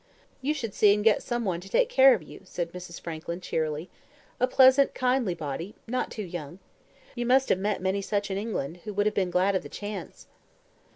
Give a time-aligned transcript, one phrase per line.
[0.41, 2.99] "You should see and get some one to take care of you," said Mrs.
[2.99, 3.87] Frankland, cheerily;
[4.39, 6.57] "a pleasant, kindly body not too young.
[7.13, 9.69] You must have met many such in England, who would have been glad of the
[9.69, 10.25] chance."